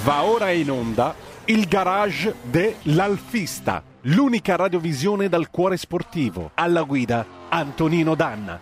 [0.00, 6.50] Va ora in onda il garage dell'Alfista, l'unica radiovisione dal cuore sportivo.
[6.54, 8.60] Alla guida Antonino Danna.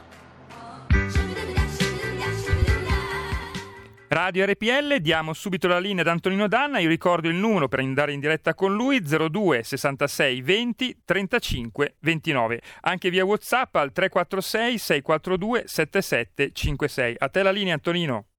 [4.09, 8.13] Radio RPL, diamo subito la linea ad Antonino Danna, io ricordo il numero per andare
[8.13, 15.63] in diretta con lui 02 66 20 35 29, anche via Whatsapp al 346 642
[15.65, 17.15] 7756.
[17.19, 18.30] A te la linea Antonino.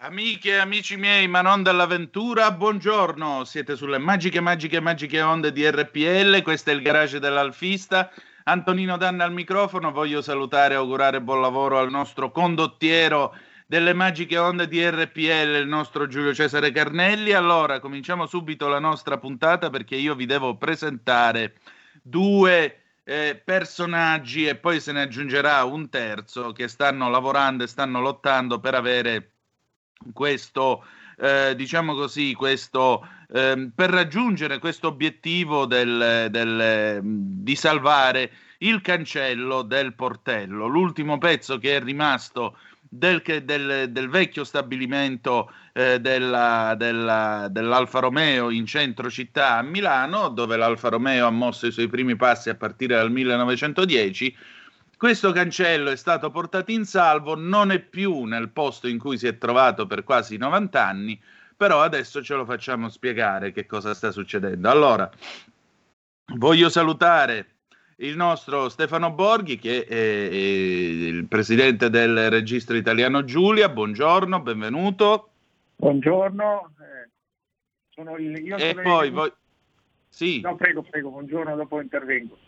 [0.00, 3.44] Amiche e amici miei, ma non dall'avventura, buongiorno.
[3.44, 6.42] Siete sulle magiche, magiche, magiche onde di RPL.
[6.42, 8.12] Questo è il garage dell'Alfista.
[8.44, 9.92] Antonino Danna al microfono.
[9.92, 13.34] Voglio salutare e augurare buon lavoro al nostro condottiero
[13.66, 17.32] delle magiche onde di RPL, il nostro Giulio Cesare Carnelli.
[17.32, 21.54] Allora, cominciamo subito la nostra puntata perché io vi devo presentare
[22.02, 28.02] due eh, personaggi e poi se ne aggiungerà un terzo che stanno lavorando e stanno
[28.02, 29.30] lottando per avere
[30.12, 30.84] questo,
[31.18, 39.62] eh, diciamo così, questo, eh, per raggiungere questo obiettivo del, del, di salvare il cancello
[39.62, 42.56] del portello, l'ultimo pezzo che è rimasto
[42.88, 50.28] del, del, del vecchio stabilimento eh, della, della, dell'Alfa Romeo in centro città a Milano,
[50.28, 54.36] dove l'Alfa Romeo ha mosso i suoi primi passi a partire dal 1910
[54.96, 59.26] questo cancello è stato portato in salvo, non è più nel posto in cui si
[59.26, 61.20] è trovato per quasi 90 anni,
[61.54, 64.70] però adesso ce lo facciamo spiegare che cosa sta succedendo.
[64.70, 65.10] Allora,
[66.36, 67.56] voglio salutare
[67.96, 73.68] il nostro Stefano Borghi, che è, il presidente del registro italiano Giulia.
[73.68, 75.28] Buongiorno, benvenuto.
[75.76, 76.72] Buongiorno.
[76.80, 77.10] Eh,
[77.88, 79.12] sono il, io e sono poi il...
[79.12, 79.32] voi...
[80.08, 80.40] Sì.
[80.40, 82.38] No, prego, prego, buongiorno, dopo intervengo.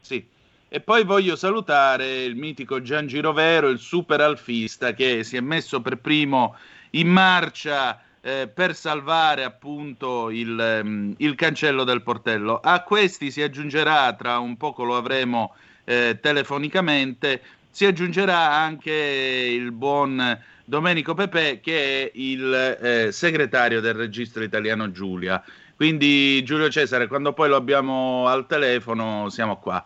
[0.00, 0.34] Sì.
[0.68, 5.80] E poi voglio salutare il mitico Gian Girovero, il super alfista che si è messo
[5.80, 6.56] per primo
[6.90, 12.58] in marcia eh, per salvare appunto il, um, il, cancello del portello.
[12.58, 19.70] A questi si aggiungerà, tra un poco lo avremo eh, telefonicamente, si aggiungerà anche il
[19.70, 25.40] buon Domenico Pepe che è il eh, segretario del registro italiano Giulia.
[25.76, 29.84] Quindi Giulio Cesare, quando poi lo abbiamo al telefono, siamo qua.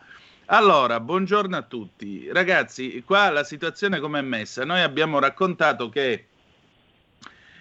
[0.52, 2.28] Allora, buongiorno a tutti.
[2.32, 4.64] Ragazzi, qua la situazione come è messa?
[4.64, 6.26] Noi abbiamo raccontato che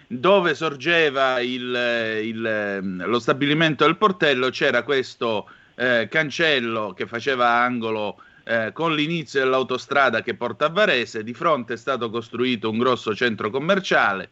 [0.08, 8.20] dove sorgeva il, il, lo stabilimento del portello c'era questo eh, cancello che faceva angolo
[8.42, 13.14] eh, con l'inizio dell'autostrada che porta a Varese, di fronte è stato costruito un grosso
[13.14, 14.30] centro commerciale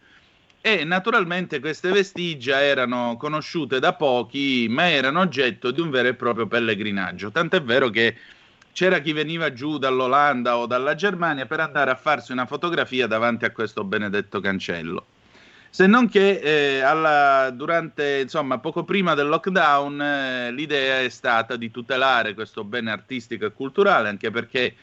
[0.61, 6.15] e naturalmente queste vestigia erano conosciute da pochi, ma erano oggetto di un vero e
[6.15, 8.17] proprio pellegrinaggio, tant'è vero che
[8.79, 13.45] c'era chi veniva giù dall'Olanda o dalla Germania per andare a farsi una fotografia davanti
[13.45, 15.07] a questo benedetto cancello.
[15.69, 21.57] Se non che eh, alla, durante, insomma, poco prima del lockdown eh, l'idea è stata
[21.57, 24.77] di tutelare questo bene artistico e culturale, anche perché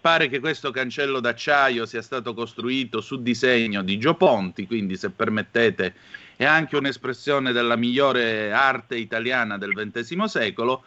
[0.00, 5.10] pare che questo cancello d'acciaio sia stato costruito su disegno di Gio Ponti, quindi se
[5.10, 5.94] permettete
[6.36, 10.84] è anche un'espressione della migliore arte italiana del XX secolo,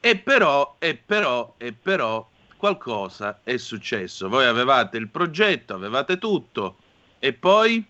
[0.00, 4.28] e però, e però, e però qualcosa è successo.
[4.28, 6.76] Voi avevate il progetto, avevate tutto
[7.18, 7.84] e poi...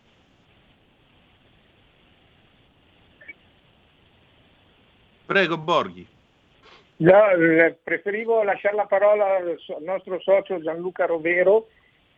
[5.26, 6.06] Prego, Borghi.
[6.97, 7.20] No,
[7.82, 11.69] preferivo lasciare la parola al nostro socio Gianluca Rovero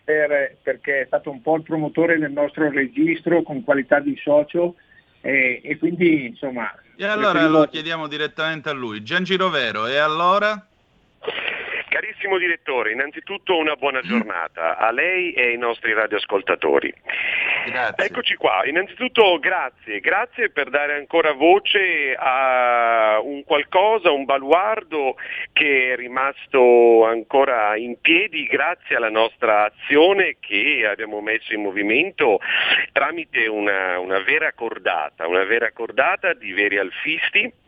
[0.03, 4.75] per, perché è stato un po' il promotore del nostro registro con qualità di socio
[5.23, 9.03] e, e quindi insomma e allora lo chiediamo direttamente a lui.
[9.03, 10.67] Gian Girovero, e allora?
[12.03, 16.93] Carissimo direttore, innanzitutto una buona giornata a lei e ai nostri radioascoltatori.
[17.67, 18.05] Grazie.
[18.05, 25.15] Eccoci qua, innanzitutto grazie, grazie per dare ancora voce a un qualcosa, un baluardo
[25.53, 32.41] che è rimasto ancora in piedi grazie alla nostra azione che abbiamo messo in movimento
[32.91, 37.61] tramite una, una vera cordata, una vera cordata di veri alfisti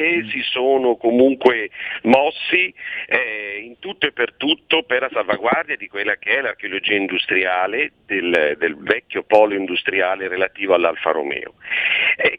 [0.00, 0.28] mm.
[0.28, 1.70] si sono comunque
[2.02, 2.72] mossi
[3.06, 7.92] eh, in tutto e per tutto per la salvaguardia di quella che è l'archeologia industriale
[8.06, 11.54] del, del vecchio polo industriale relativo all'Alfa Romeo.
[12.16, 12.38] Eh,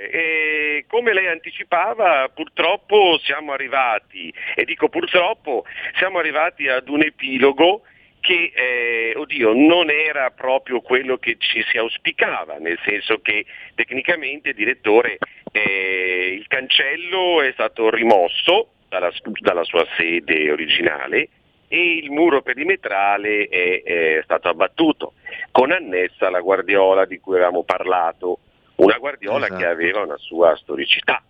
[0.00, 5.64] e come lei anticipava, purtroppo siamo arrivati, e dico purtroppo,
[5.96, 7.82] siamo arrivati ad un epilogo
[8.20, 13.44] che eh, oddio, non era proprio quello che ci si auspicava, nel senso che
[13.74, 15.18] tecnicamente, direttore,
[15.52, 19.10] eh, il cancello è stato rimosso dalla,
[19.40, 21.28] dalla sua sede originale
[21.68, 25.14] e il muro perimetrale è, è stato abbattuto,
[25.50, 28.38] con annessa la guardiola di cui avevamo parlato,
[28.76, 29.60] una guardiola esatto.
[29.60, 31.22] che aveva una sua storicità.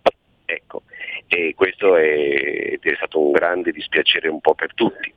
[0.45, 0.83] Ecco,
[1.27, 5.13] e questo è, è, stato un grande dispiacere un po' per tutti.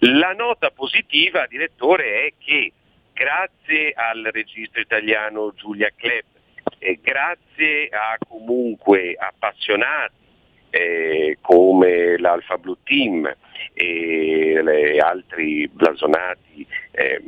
[0.00, 2.72] La nota positiva, direttore, è che
[3.12, 6.24] grazie al registro italiano Giulia Club
[6.78, 10.26] e grazie a comunque appassionati
[10.70, 13.30] eh, come l'Alfa Blue Team
[13.72, 17.22] e altri blasonati eh,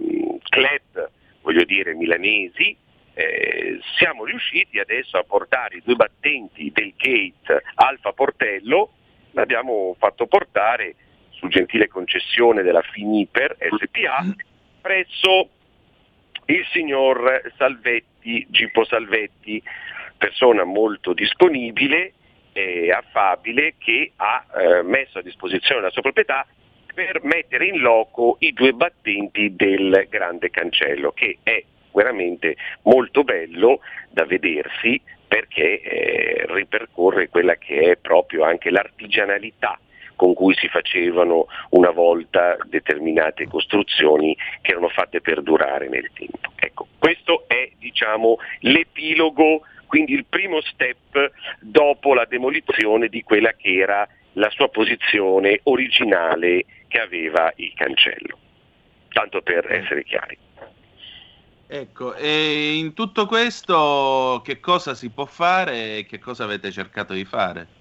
[0.49, 1.11] club,
[1.43, 2.77] voglio dire milanesi,
[3.15, 8.91] eh, siamo riusciti adesso a portare i due battenti del gate Alfa Portello,
[9.33, 10.95] l'abbiamo fatto portare
[11.31, 14.35] su gentile concessione della Finiper SPA
[14.81, 15.49] presso
[16.51, 19.63] il signor Salvetti, Gippo Salvetti,
[20.17, 22.13] persona molto disponibile
[22.53, 26.47] e affabile che ha eh, messo a disposizione la sua proprietà
[26.93, 31.63] per mettere in loco i due battenti del grande cancello, che è
[31.93, 33.81] veramente molto bello
[34.11, 39.79] da vedersi perché eh, ripercorre quella che è proprio anche l'artigianalità
[40.21, 46.51] con cui si facevano una volta determinate costruzioni che erano fatte perdurare nel tempo.
[46.57, 51.31] Ecco, questo è diciamo, l'epilogo, quindi il primo step
[51.61, 58.37] dopo la demolizione di quella che era la sua posizione originale che aveva il cancello,
[59.09, 60.37] tanto per essere chiari.
[61.67, 67.15] Ecco, e in tutto questo che cosa si può fare e che cosa avete cercato
[67.15, 67.80] di fare?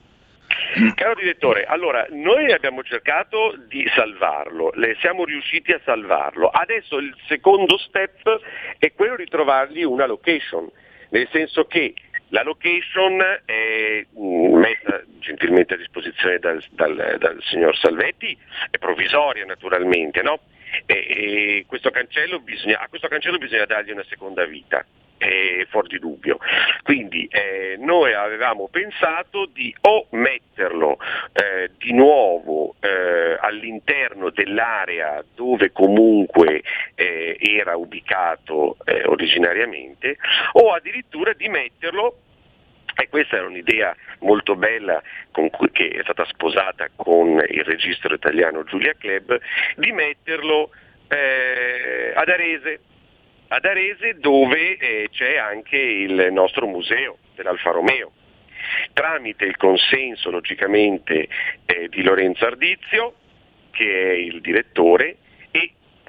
[0.95, 6.50] Caro direttore, allora noi abbiamo cercato di salvarlo, siamo riusciti a salvarlo.
[6.50, 8.39] Adesso il secondo step
[8.77, 10.69] è quello di trovargli una location,
[11.09, 11.94] nel senso che
[12.29, 18.38] la location è mm, messa gentilmente a disposizione dal, dal, dal signor Salvetti,
[18.69, 20.39] è provvisoria naturalmente, no?
[20.85, 21.89] E, e questo
[22.44, 24.85] bisogna, a questo cancello bisogna dargli una seconda vita,
[25.19, 26.39] è fuori di dubbio.
[26.81, 30.98] Quindi eh, noi avevamo pensato di o metterlo
[31.33, 36.63] eh, di nuovo eh, all'interno dell'area dove comunque
[36.95, 40.18] eh, era ubicato eh, originariamente
[40.54, 42.16] o addirittura di metterlo
[42.95, 45.01] e questa era un'idea molto bella
[45.31, 49.39] cui, che è stata sposata con il registro italiano Giulia Club,
[49.75, 50.71] di metterlo
[51.07, 52.81] eh, ad Arese,
[53.50, 58.12] ad Arese dove eh, c'è anche il nostro museo dell'Alfa Romeo.
[58.94, 61.28] Tramite il consenso logicamente
[61.66, 63.16] eh, di Lorenzo Ardizio,
[63.72, 65.18] che è il direttore,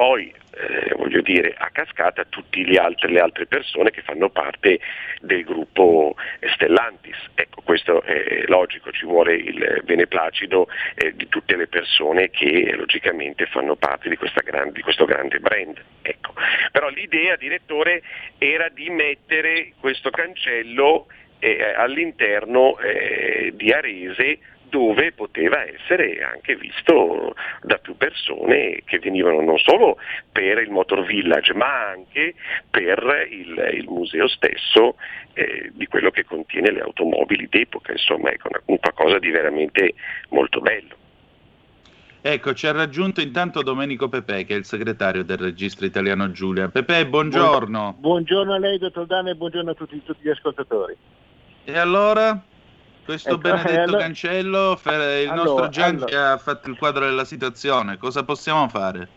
[0.01, 4.81] poi eh, voglio dire, a cascata tutte le altre persone che fanno parte
[5.21, 6.17] del gruppo
[6.55, 7.19] Stellantis.
[7.35, 13.45] Ecco, questo è logico, ci vuole il beneplacito eh, di tutte le persone che logicamente
[13.45, 15.79] fanno parte di, gran, di questo grande brand.
[16.01, 16.33] Ecco.
[16.73, 18.03] Però l'idea, direttore,
[18.39, 21.09] era di mettere questo cancello
[21.41, 24.39] eh, all'interno eh, di Arese
[24.71, 29.99] dove poteva essere anche visto da più persone che venivano non solo
[30.33, 32.35] per il Motor Village ma anche
[32.71, 34.97] per il, il museo stesso
[35.35, 39.95] eh, di quello che contiene le automobili d'epoca, insomma è ecco, un qualcosa di veramente
[40.31, 40.97] molto bello.
[42.23, 46.69] Ecco, ci ha raggiunto intanto Domenico Pepe, che è il segretario del registro italiano Giulia.
[46.69, 47.97] Pepe, buongiorno.
[47.99, 50.95] Buongiorno a lei, dottor Dana, e buongiorno a tutti, tutti gli ascoltatori.
[51.65, 52.43] E allora?
[53.11, 57.25] Questo ecco, benedetto allora, cancello, il allora, nostro Gianni allora, ha fatto il quadro della
[57.25, 59.09] situazione, cosa possiamo fare?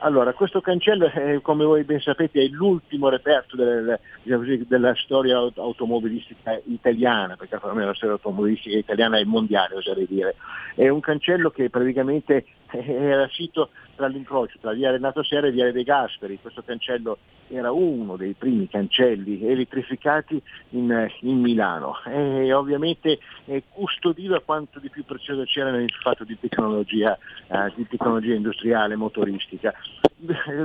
[0.00, 3.98] Allora, questo cancello, eh, come voi ben sapete, è l'ultimo reperto del,
[4.28, 10.34] così, della storia automobilistica italiana, perché la storia automobilistica italiana è mondiale, oserei dire.
[10.74, 13.70] È un cancello che praticamente era sito
[14.02, 16.40] tra l'incrocio tra via Renato Serra e via De Gasperi.
[16.40, 24.40] Questo cancello era uno dei primi cancelli elettrificati in, in Milano e ovviamente eh, custodiva
[24.40, 27.16] quanto di più prezioso c'era nel fatto di tecnologia,
[27.46, 29.72] eh, di tecnologia industriale, motoristica.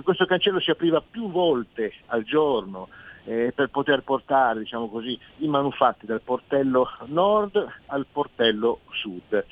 [0.01, 2.87] Questo cancello si apriva più volte al giorno,
[3.25, 9.45] eh, per poter portare diciamo così, i manufatti dal portello nord al portello sud.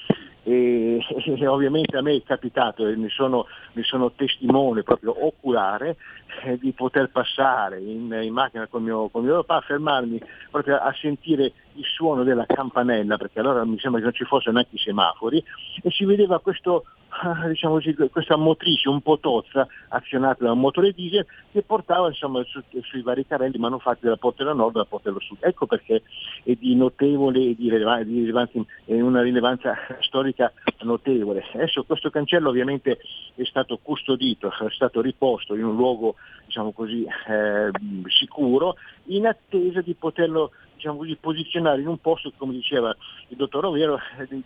[0.48, 5.98] E, e, ovviamente a me è capitato e ne sono, ne sono testimone proprio oculare
[6.44, 10.22] eh, di poter passare in, in macchina con mio, con mio papà, fermarmi
[10.52, 14.52] proprio a sentire il suono della campanella, perché allora mi sembra che non ci fossero
[14.52, 15.44] neanche i semafori,
[15.82, 16.86] e si vedeva questo
[17.48, 17.80] diciamo
[18.12, 23.02] questa motrice un po' tozza azionata da un motore diesel che portava insomma, su, sui
[23.02, 25.38] vari carrelli manufatti dalla Portella Nord e dalla Portella Sud.
[25.40, 26.04] Ecco perché
[26.44, 31.44] è di notevole e di, rileva- di rilevanza, una rilevanza storica notevole.
[31.54, 33.00] Adesso questo cancello ovviamente
[33.36, 37.72] è stato custodito, è stato riposto in un luogo diciamo così, eh,
[38.08, 42.96] sicuro in attesa di poterlo diciamo così, posizionare in un posto, come diceva
[43.30, 44.44] il dottor Rovero, eh,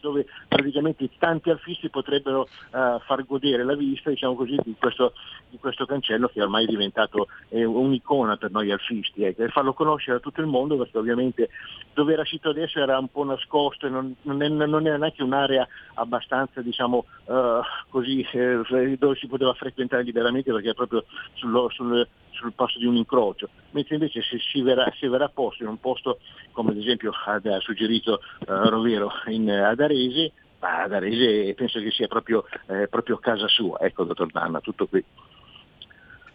[0.00, 5.12] dove praticamente tanti alfisti potrebbero uh, far godere la vista diciamo così, di, questo,
[5.50, 9.74] di, questo, cancello che ormai è diventato eh, un'icona per noi alfisti ecco, e farlo
[9.74, 11.50] conoscere a tutto il mondo perché ovviamente
[11.92, 15.22] dove era sito adesso era un po' nascosto e non, non, è, non era neanche
[15.22, 21.04] un'area abbastanza diciamo, uh, così, eh, dove si poteva frequentare liberamente perché proprio
[21.34, 25.62] sullo, sul, sul posto di un incrocio, mentre invece se si verrà, si verrà posto
[25.62, 26.18] in un posto
[26.52, 32.06] come ad esempio ha suggerito uh, Rovero in, ad Arese, ad Arese penso che sia
[32.06, 35.04] proprio, eh, proprio casa sua, ecco dottor Danna, tutto qui.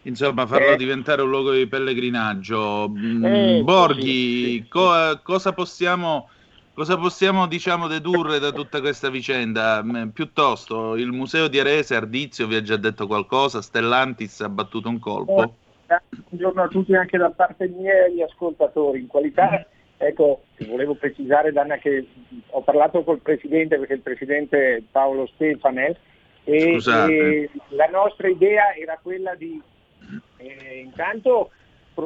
[0.04, 2.90] Insomma, farlo eh, diventare un luogo di pellegrinaggio.
[2.90, 6.30] Mm, eh, Borghi, sì, sì, co- cosa possiamo,
[6.74, 9.84] cosa possiamo diciamo, dedurre da tutta questa vicenda?
[9.84, 14.88] Mm, piuttosto, il museo di Arese, Ardizio vi ha già detto qualcosa, Stellantis ha battuto
[14.88, 15.58] un colpo?
[16.12, 19.00] Buongiorno a tutti anche da parte mia e agli ascoltatori.
[19.00, 19.66] In qualità,
[19.98, 22.06] ecco, volevo precisare Danna che
[22.50, 25.98] ho parlato col Presidente perché il Presidente Paolo Stefanel
[26.44, 29.60] e, e la nostra idea era quella di
[30.38, 31.50] eh, intanto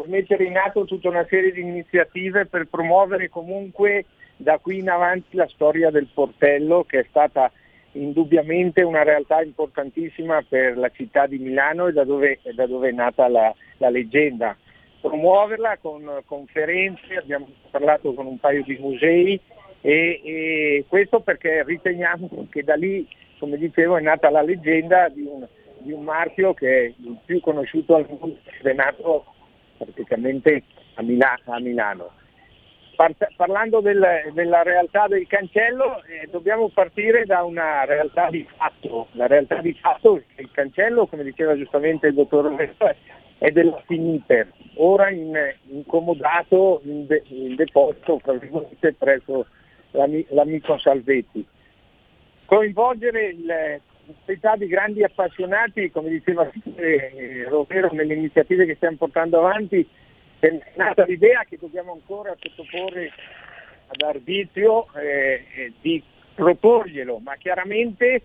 [0.05, 4.05] mettere in atto tutta una serie di iniziative per promuovere comunque
[4.37, 7.51] da qui in avanti la storia del portello che è stata
[7.93, 12.91] indubbiamente una realtà importantissima per la città di Milano e da dove, da dove è
[12.91, 14.55] nata la, la, leggenda.
[15.01, 19.39] Promuoverla con conferenze, abbiamo parlato con un paio di musei
[19.81, 23.07] e, e questo perché riteniamo che da lì,
[23.37, 25.45] come dicevo, è nata la leggenda di un,
[25.79, 29.25] di un marchio che è il più conosciuto al mondo, è nato
[29.77, 30.63] praticamente
[30.95, 32.21] a, Mila- a Milano
[33.35, 39.07] parlando del, della realtà del cancello, eh, dobbiamo partire da una realtà di fatto.
[39.11, 42.93] La realtà di fatto è che il cancello, come diceva giustamente il dottor Roberto,
[43.37, 48.19] è della Finiter, ora in, incomodato in, de, in deposito
[48.97, 49.45] presso
[49.91, 51.45] l'amico Salvetti.
[52.45, 53.81] Coinvolgere il,
[54.25, 59.87] società di grandi appassionati, come diceva eh, Rovero nelle iniziative che stiamo portando avanti,
[60.47, 63.11] è nata l'idea che dobbiamo ancora sottoporre
[63.87, 66.03] ad arbitrio eh, eh, di
[66.35, 68.23] proporglielo, ma chiaramente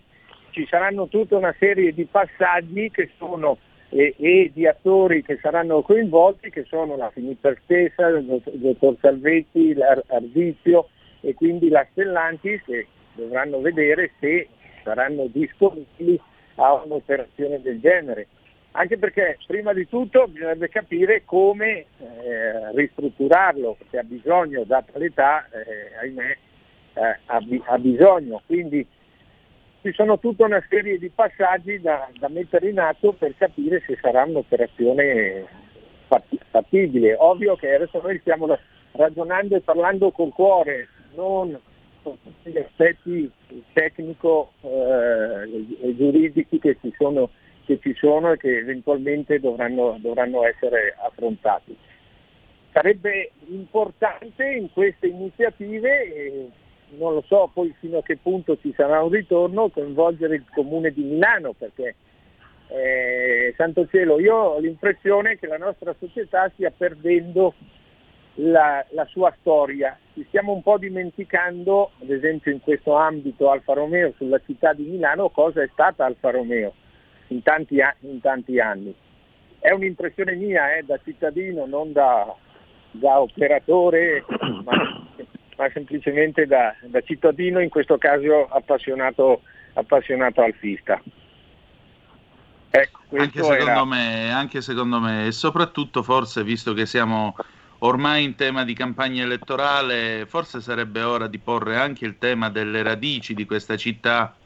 [0.51, 3.59] ci saranno tutta una serie di passaggi che sono
[3.91, 9.75] e, e, di attori che saranno coinvolti, che sono la Finita stessa, il dottor Salvetti,
[9.75, 10.89] l'Arbizio
[11.21, 14.49] e quindi la Stellantis che dovranno vedere se
[14.83, 16.21] saranno disponibili
[16.57, 18.27] a un'operazione del genere
[18.73, 25.47] anche perché prima di tutto bisognerebbe capire come eh, ristrutturarlo, perché ha bisogno, data l'età,
[25.51, 26.37] eh, ahimè,
[26.95, 28.43] eh, ha, ha, bisogno.
[28.47, 28.87] Quindi
[29.83, 33.97] ci sono tutta una serie di passaggi da, da mettere in atto per capire se
[34.01, 35.47] sarà un'operazione
[36.51, 37.15] fattibile.
[37.19, 38.59] Ovvio che adesso noi stiamo
[38.93, 41.59] ragionando e parlando col cuore, non
[42.03, 43.31] con tutti gli aspetti
[43.73, 47.31] tecnico eh, che ci sono
[47.69, 51.77] che ci sono e che eventualmente dovranno, dovranno essere affrontati.
[52.73, 56.49] Sarebbe importante in queste iniziative, eh,
[56.97, 60.93] non lo so poi fino a che punto ci sarà un ritorno, coinvolgere il comune
[60.93, 61.97] di Milano perché
[62.69, 67.53] eh, Santo Cielo, io ho l'impressione che la nostra società stia perdendo
[68.37, 69.99] la, la, sua storia.
[70.15, 74.85] Ci stiamo un po' dimenticando, ad esempio in questo ambito Alfa Romeo, sulla città di
[74.85, 76.73] Milano, cosa è stata Alfa Romeo
[77.28, 78.94] in tanti, in tanti anni.
[79.58, 82.35] È un'impressione mia eh, da cittadino, non da,
[82.90, 84.25] da operatore,
[84.64, 85.06] ma,
[85.56, 89.42] ma semplicemente da, da, cittadino, in questo caso appassionato,
[89.75, 91.00] appassionato alfista.
[92.70, 93.85] Ecco, anche, secondo era...
[93.85, 97.35] me, anche secondo me, e soprattutto forse visto che siamo
[97.80, 102.82] ormai in tema di campagna elettorale, forse sarebbe ora di porre anche il tema delle
[102.82, 104.37] radici di questa città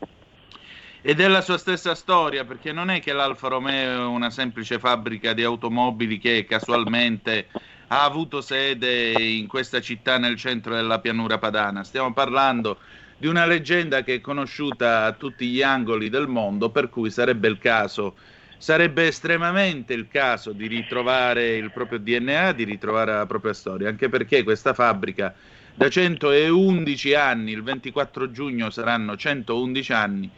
[1.04, 5.32] e della sua stessa storia, perché non è che l'Alfa Romeo è una semplice fabbrica
[5.32, 7.48] di automobili che casualmente
[7.88, 11.82] ha avuto sede in questa città nel centro della pianura padana.
[11.82, 12.78] Stiamo parlando
[13.18, 17.48] di una leggenda che è conosciuta a tutti gli angoli del mondo, per cui sarebbe
[17.48, 18.14] il caso,
[18.56, 24.08] sarebbe estremamente il caso di ritrovare il proprio DNA, di ritrovare la propria storia, anche
[24.08, 25.34] perché questa fabbrica
[25.74, 30.30] da 111 anni, il 24 giugno saranno 111 anni,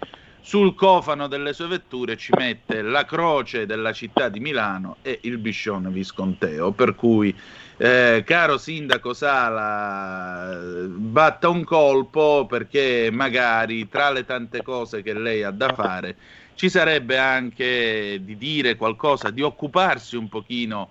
[0.44, 5.38] sul cofano delle sue vetture ci mette la croce della città di Milano e il
[5.38, 7.34] biscione visconteo, per cui
[7.78, 10.54] eh, caro sindaco Sala,
[10.86, 16.14] batta un colpo perché magari tra le tante cose che lei ha da fare
[16.56, 20.90] ci sarebbe anche di dire qualcosa, di occuparsi un pochino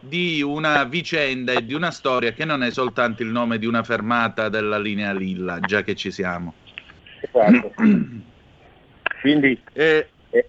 [0.00, 3.84] di una vicenda e di una storia che non è soltanto il nome di una
[3.84, 6.52] fermata della linea Lilla, già che ci siamo.
[7.20, 7.74] Esatto.
[9.20, 10.48] Quindi eh, eh,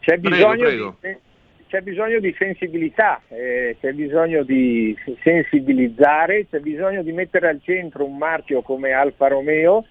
[0.00, 1.18] c'è, bisogno prego, prego.
[1.20, 1.26] Di,
[1.68, 8.04] c'è, bisogno Di, sensibilità, eh, c'è bisogno di sensibilizzare, c'è bisogno di mettere al centro
[8.04, 9.84] un marchio come Alfa Romeo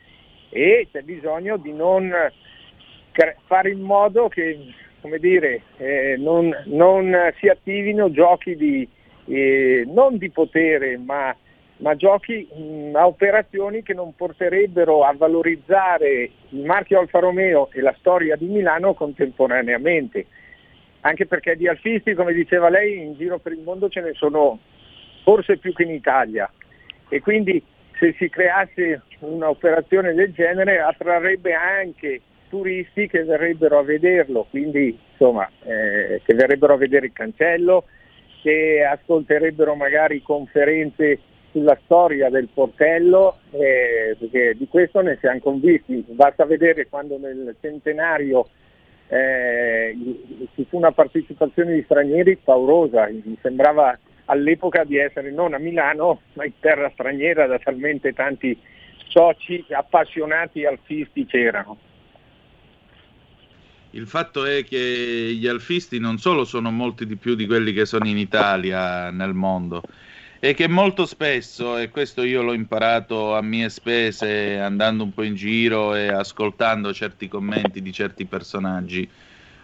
[0.50, 2.12] e c'è bisogno di non
[3.48, 4.58] fare in modo che
[5.02, 8.88] come dire, eh, non, non, si attivino giochi di,
[9.26, 11.36] eh, non di potere ma
[11.78, 17.82] ma giochi mh, a operazioni che non porterebbero a valorizzare il marchio Alfa Romeo e
[17.82, 20.26] la storia di Milano contemporaneamente.
[21.02, 24.60] Anche perché di alfisti, come diceva lei, in giro per il mondo ce ne sono
[25.24, 26.52] forse più che in Italia.
[27.10, 27.64] E quindi
[28.00, 35.50] se si creasse un'operazione del genere attrarrebbe anche turisti che verrebbero a vederlo, quindi insomma
[35.64, 37.86] eh, che verrebbero a vedere il cancello,
[38.42, 41.20] che ascolterebbero magari conferenze
[41.51, 46.04] sulla storia del portello, eh, perché di questo ne siamo convinti.
[46.10, 48.48] Basta vedere quando nel centenario
[49.08, 49.96] eh,
[50.56, 56.22] ci fu una partecipazione di stranieri paurosa, mi sembrava all'epoca di essere non a Milano
[56.34, 58.58] ma in terra straniera da talmente tanti
[59.08, 61.77] soci appassionati alfisti c'erano.
[63.92, 67.86] Il fatto è che gli alfisti non solo sono molti di più di quelli che
[67.86, 69.82] sono in Italia, nel mondo,
[70.39, 75.24] e che molto spesso, e questo io l'ho imparato a mie spese andando un po'
[75.24, 79.10] in giro e ascoltando certi commenti di certi personaggi,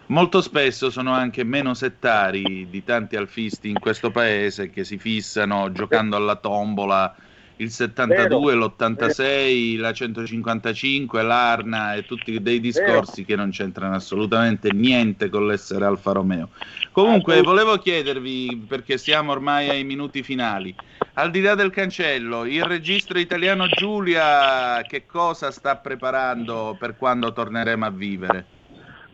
[0.06, 5.70] molto spesso sono anche meno settari di tanti alfisti in questo paese che si fissano
[5.70, 7.14] giocando alla tombola
[7.56, 8.74] il 72, Vero.
[8.76, 13.26] l'86, la 155, l'Arna e tutti dei discorsi Vero.
[13.26, 16.50] che non c'entrano assolutamente niente con l'essere Alfa Romeo.
[16.90, 20.74] Comunque, volevo chiedervi, perché siamo ormai ai minuti finali,
[21.14, 27.32] al di là del cancello, il registro italiano Giulia che cosa sta preparando per quando
[27.32, 28.46] torneremo a vivere?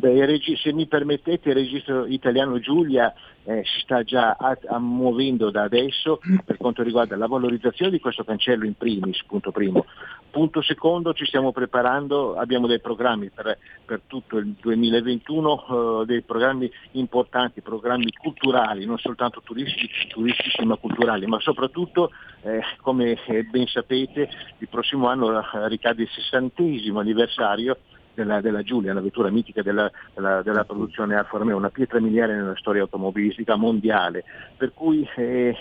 [0.00, 3.12] Beh, se mi permettete, il registro italiano Giulia
[3.44, 8.00] eh, si sta già a, a muovendo da adesso per quanto riguarda la valorizzazione di
[8.00, 9.84] questo cancello in primis, punto primo.
[10.30, 16.22] Punto secondo, ci stiamo preparando, abbiamo dei programmi per, per tutto il 2021, eh, dei
[16.22, 22.10] programmi importanti, programmi culturali, non soltanto turistici, turistici ma culturali, ma soprattutto,
[22.40, 23.18] eh, come
[23.50, 27.76] ben sapete, il prossimo anno ricade il sessantesimo anniversario
[28.20, 32.36] della, della Giulia, la vettura mitica della, della, della produzione Alfa Romeo, una pietra miliare
[32.36, 34.24] nella storia automobilistica mondiale,
[34.56, 35.56] per cui eh,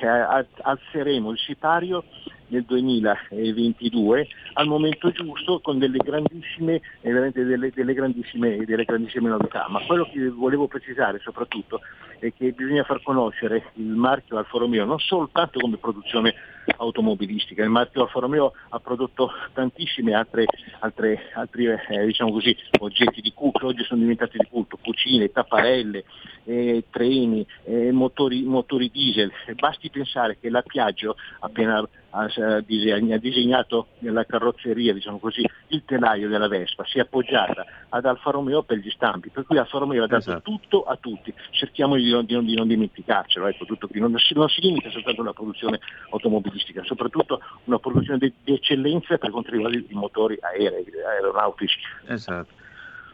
[0.62, 2.04] alzeremo il sipario
[2.48, 9.67] nel 2022 al momento giusto con delle grandissime, eh, delle, delle, grandissime, delle grandissime novità.
[9.69, 11.82] Ma quello che volevo precisare soprattutto
[12.19, 16.36] è che bisogna far conoscere il marchio Alfa Romeo non soltanto come produzione
[16.77, 20.45] automobilistica, il marchio Alfa Romeo ha prodotto tantissime altre,
[20.79, 26.03] altre altri, eh, diciamo così, oggetti di culto, oggi sono diventati di culto, cucine, tapparelle,
[26.45, 29.32] eh, treni, eh, motori, motori diesel.
[29.55, 36.47] Basti pensare che la Piaggio appena ha, disegnato nella carrozzeria, diciamo così, il telaio della
[36.47, 40.08] Vespa, si è appoggiata ad Alfa Romeo per gli stampi, per cui Alfa Romeo ha
[40.08, 40.41] dato esatto.
[40.41, 44.00] tutto a tutti, cerchiamo di non, di non, di non dimenticarcelo, ecco, tutto qui.
[44.00, 45.80] Non, si, non si limita soltanto alla produzione
[46.12, 51.80] automobilistica, soprattutto una produzione di, di eccellenza per quanto riguarda i motori aerei, aeronautici.
[52.08, 52.60] Esatto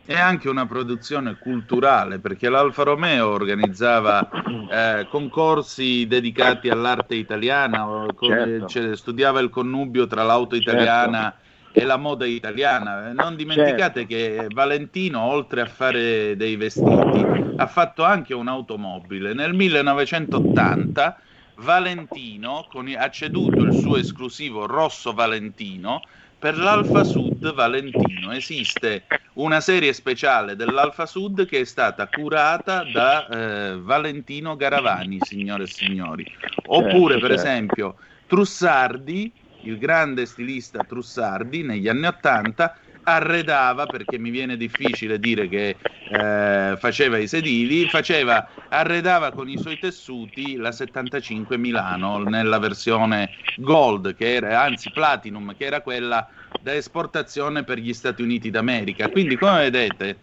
[0.06, 4.30] è anche una produzione culturale perché l'Alfa Romeo organizzava
[4.70, 8.96] eh, concorsi dedicati all'arte italiana, certo.
[8.96, 11.45] studiava il connubio tra l'auto italiana certo.
[11.78, 13.12] E la moda italiana.
[13.12, 14.16] Non dimenticate certo.
[14.16, 17.26] che Valentino, oltre a fare dei vestiti,
[17.58, 19.34] ha fatto anche un'automobile.
[19.34, 21.20] Nel 1980
[21.56, 26.02] Valentino con, ha ceduto il suo esclusivo Rosso Valentino
[26.38, 33.28] per l'Alfa Sud Valentino esiste una serie speciale dell'Alfa Sud che è stata curata da
[33.28, 36.26] eh, Valentino Garavani, signore e signori.
[36.68, 37.50] Oppure, certo, per certo.
[37.50, 37.96] esempio,
[38.28, 39.32] Trussardi,
[39.66, 45.76] il grande stilista Trussardi, negli anni Ottanta, arredava, perché mi viene difficile dire che
[46.10, 53.30] eh, faceva i sedili, faceva, arredava con i suoi tessuti la 75 Milano nella versione
[53.58, 56.28] Gold, che era, anzi Platinum, che era quella
[56.62, 59.10] da esportazione per gli Stati Uniti d'America.
[59.10, 60.18] Quindi, come vedete,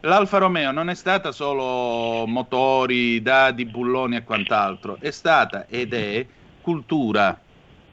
[0.00, 6.26] l'Alfa Romeo non è stata solo motori, dadi, bulloni e quant'altro, è stata ed è
[6.60, 7.38] cultura,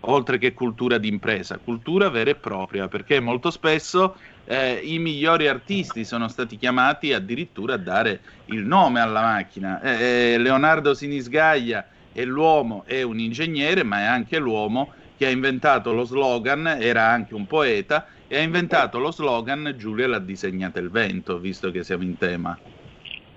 [0.01, 6.03] oltre che cultura d'impresa, cultura vera e propria, perché molto spesso eh, i migliori artisti
[6.05, 9.81] sono stati chiamati addirittura a dare il nome alla macchina.
[9.81, 15.29] Eh, eh Leonardo Sinisgaglia è l'uomo, è un ingegnere, ma è anche l'uomo che ha
[15.29, 20.79] inventato lo slogan, era anche un poeta, e ha inventato lo slogan Giulia l'ha disegnata
[20.79, 22.57] il vento, visto che siamo in tema.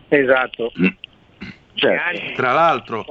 [0.09, 0.72] Esatto.
[1.75, 2.33] Certo.
[2.35, 3.05] Tra l'altro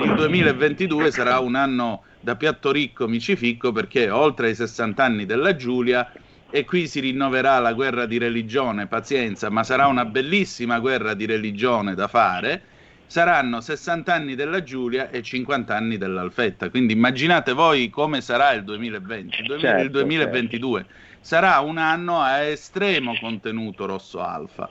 [0.00, 5.54] il 2022 sarà un anno da piatto ricco micificco perché oltre ai 60 anni della
[5.54, 6.12] Giulia
[6.50, 11.26] e qui si rinnoverà la guerra di religione, pazienza, ma sarà una bellissima guerra di
[11.26, 12.62] religione da fare
[13.08, 16.68] saranno 60 anni della Giulia e 50 anni dell'Alfetta.
[16.70, 20.80] Quindi immaginate voi come sarà il 2020, il, certo, il 2022.
[20.80, 20.96] Certo.
[21.20, 24.70] Sarà un anno a estremo contenuto rosso alfa.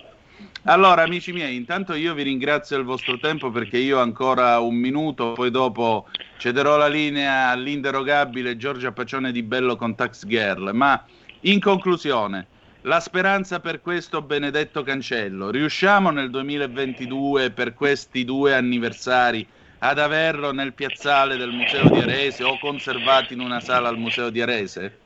[0.63, 5.33] Allora, amici miei, intanto io vi ringrazio del vostro tempo perché io ancora un minuto,
[5.33, 10.71] poi dopo cederò la linea all'inderogabile Giorgia Pacione di Bello con Tax Girl.
[10.73, 11.03] Ma
[11.41, 12.47] in conclusione,
[12.81, 15.49] la speranza per questo benedetto cancello.
[15.49, 19.47] Riusciamo nel 2022, per questi due anniversari,
[19.79, 24.29] ad averlo nel piazzale del Museo di Arese o conservati in una sala al Museo
[24.29, 24.99] di Arese?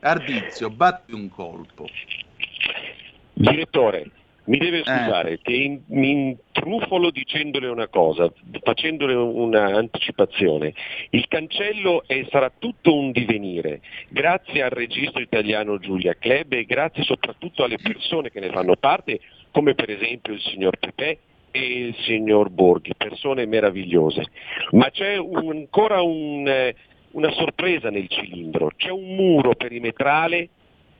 [0.00, 1.88] Ardizio, batti un colpo.
[3.32, 4.10] Direttore,
[4.46, 4.82] mi deve eh.
[4.82, 5.38] scusare eh.
[5.42, 8.30] che mi intrufolo dicendole una cosa,
[8.62, 10.72] facendole un'anticipazione.
[11.10, 17.02] Il cancello è, sarà tutto un divenire, grazie al registro italiano Giulia Club e grazie
[17.02, 21.18] soprattutto alle persone che ne fanno parte, come per esempio il signor Pepe
[21.50, 24.24] e il signor Borghi, persone meravigliose.
[24.72, 26.74] Ma c'è un, ancora un, eh,
[27.12, 30.50] una sorpresa nel cilindro, c'è un muro perimetrale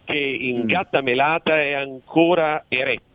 [0.04, 0.66] che in mm.
[0.66, 3.05] gatta melata è ancora eretto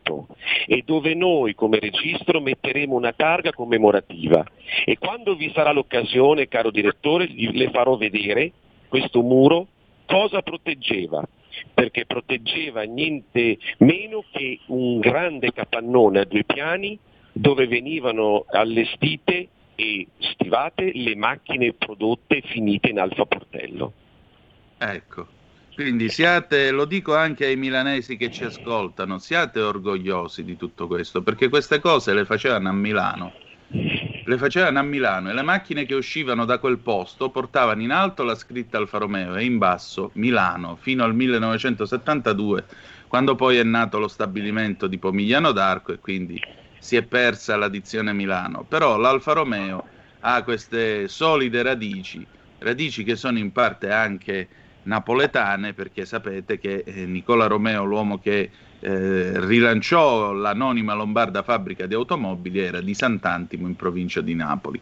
[0.66, 4.44] e dove noi come registro metteremo una targa commemorativa.
[4.84, 8.52] E quando vi sarà l'occasione, caro direttore, le farò vedere
[8.88, 9.68] questo muro
[10.06, 11.26] cosa proteggeva?
[11.72, 16.98] Perché proteggeva niente meno che un grande capannone a due piani
[17.32, 23.92] dove venivano allestite e stivate le macchine prodotte finite in Alfa Portello.
[24.78, 25.26] Ecco,
[25.74, 31.22] quindi siate, lo dico anche ai milanesi che ci ascoltano, siate orgogliosi di tutto questo,
[31.22, 33.32] perché queste cose le facevano a Milano.
[34.24, 38.22] Le facevano a Milano e le macchine che uscivano da quel posto portavano in alto
[38.22, 42.64] la scritta Alfa Romeo e in basso Milano fino al 1972,
[43.08, 46.38] quando poi è nato lo stabilimento di Pomigliano d'Arco e quindi
[46.78, 48.64] si è persa l'addizione Milano.
[48.68, 49.84] Però l'Alfa Romeo
[50.20, 52.24] ha queste solide radici,
[52.58, 54.48] radici che sono in parte anche
[54.84, 61.94] napoletane, perché sapete che eh, Nicola Romeo, l'uomo che eh, rilanciò l'anonima lombarda fabbrica di
[61.94, 64.80] automobili, era di Sant'Antimo in provincia di Napoli.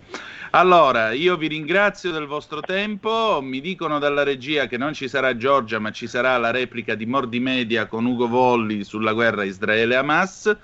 [0.53, 5.37] Allora, io vi ringrazio del vostro tempo, mi dicono dalla regia che non ci sarà
[5.37, 10.57] Giorgia, ma ci sarà la replica di Mordi Media con Ugo Volli sulla guerra Israele-Hamas.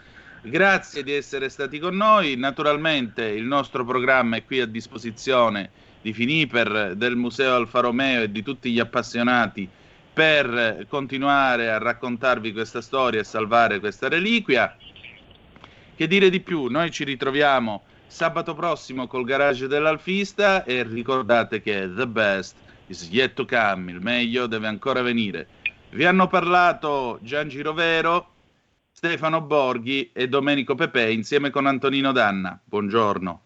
[0.42, 6.12] Grazie di essere stati con noi, naturalmente il nostro programma è qui a disposizione di
[6.12, 9.68] Finiper, del Museo Alfa Romeo e di tutti gli appassionati
[10.12, 14.74] per continuare a raccontarvi questa storia e salvare questa reliquia.
[15.94, 16.68] Che dire di più?
[16.68, 22.56] Noi ci ritroviamo sabato prossimo col garage dell'Alfista e ricordate che the best
[22.87, 25.48] is yet to come, il meglio deve ancora venire.
[25.90, 28.32] Vi hanno parlato Gian Girovero,
[28.92, 32.59] Stefano Borghi e Domenico Pepe insieme con Antonino Danna.
[32.64, 33.45] Buongiorno.